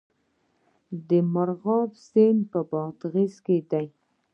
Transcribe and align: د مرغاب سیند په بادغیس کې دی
د 1.09 1.11
مرغاب 1.33 1.91
سیند 2.09 2.41
په 2.51 2.59
بادغیس 2.71 3.35
کې 3.45 3.57
دی 3.71 3.87